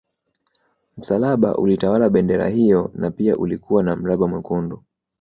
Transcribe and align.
Msalaba 0.97 1.55
ulitawala 1.55 2.09
bendera 2.09 2.47
hiyo 2.47 2.91
na 2.93 3.11
pia 3.11 3.37
ulikuwa 3.37 3.83
na 3.83 3.95
mraba 3.95 4.27
mwekundu 4.27 4.83